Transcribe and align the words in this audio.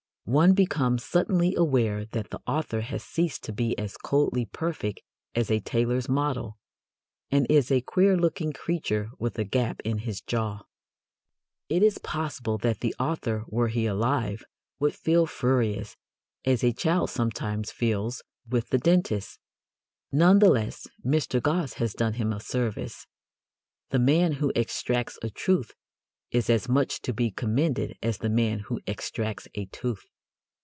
One 0.25 0.53
becomes 0.53 1.03
suddenly 1.03 1.55
aware 1.55 2.05
that 2.05 2.29
the 2.29 2.39
author 2.47 2.81
has 2.81 3.03
ceased 3.03 3.43
to 3.43 3.51
be 3.51 3.77
as 3.77 3.97
coldly 3.97 4.45
perfect 4.45 5.01
as 5.35 5.51
a 5.51 5.59
tailor's 5.59 6.07
model, 6.07 6.57
and 7.29 7.45
is 7.49 7.69
a 7.69 7.81
queer 7.81 8.15
looking 8.15 8.53
creature 8.53 9.09
with 9.19 9.37
a 9.37 9.43
gap 9.43 9.81
in 9.83 9.97
his 9.97 10.21
jaw. 10.21 10.61
It 11.67 11.83
is 11.83 11.97
possible 11.97 12.57
that 12.59 12.79
the 12.79 12.95
author, 12.97 13.43
were 13.49 13.67
he 13.67 13.85
alive, 13.85 14.45
would 14.79 14.95
feel 14.95 15.25
furious, 15.27 15.97
as 16.45 16.63
a 16.63 16.71
child 16.71 17.09
sometimes 17.09 17.69
feels 17.71 18.23
with 18.47 18.69
the 18.69 18.77
dentist. 18.77 19.37
None 20.13 20.39
the 20.39 20.49
less, 20.51 20.87
Mr. 21.03 21.41
Gosse 21.41 21.73
has 21.73 21.93
done 21.93 22.13
him 22.13 22.31
a 22.31 22.39
service. 22.39 23.05
The 23.89 23.99
man 23.99 24.33
who 24.33 24.53
extracts 24.55 25.19
a 25.23 25.29
truth 25.29 25.73
is 26.29 26.49
as 26.49 26.69
much 26.69 27.01
to 27.01 27.11
be 27.11 27.31
commended 27.31 27.97
as 28.01 28.19
the 28.19 28.29
man 28.29 28.59
who 28.59 28.79
extracts 28.87 29.49
a 29.55 29.65
tooth. 29.65 30.05